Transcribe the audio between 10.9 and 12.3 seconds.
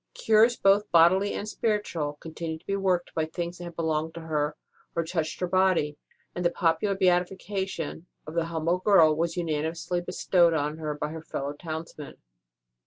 by her fellow townsmen.